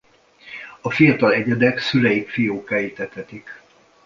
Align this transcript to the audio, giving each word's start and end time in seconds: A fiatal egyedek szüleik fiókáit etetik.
A 0.81 0.91
fiatal 0.91 1.33
egyedek 1.33 1.77
szüleik 1.79 2.29
fiókáit 2.29 2.99
etetik. 2.99 3.61